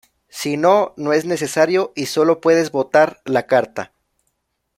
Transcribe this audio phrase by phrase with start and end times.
[0.29, 3.91] Sino, no es necesario y solo puedes botar la carta.